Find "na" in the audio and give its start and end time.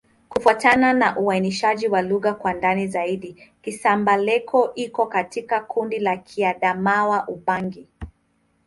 0.93-1.17